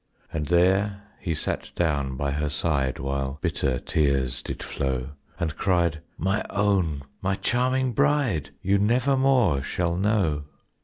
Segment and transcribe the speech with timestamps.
[0.33, 6.01] And there he sat down by her side while bitter tears did flow, And cried,
[6.17, 10.45] "My own, my charming bride, you nevermore shall know."